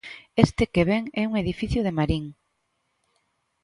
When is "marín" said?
1.97-2.25